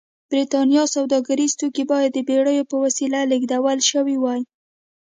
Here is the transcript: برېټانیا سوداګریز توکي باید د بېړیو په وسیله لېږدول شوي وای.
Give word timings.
برېټانیا 0.29 0.83
سوداګریز 0.95 1.51
توکي 1.59 1.83
باید 1.91 2.11
د 2.13 2.19
بېړیو 2.27 2.69
په 2.71 2.75
وسیله 2.83 3.19
لېږدول 3.31 3.79
شوي 3.89 4.17
وای. 4.19 4.41